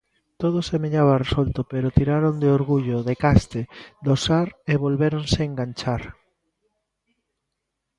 [0.41, 3.61] Todo semellaba resolto pero tiraron de orgullo, de caste,
[4.05, 6.03] do Sar e volvéronse enganchar.